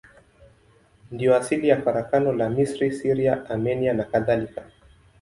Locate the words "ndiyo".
1.11-1.35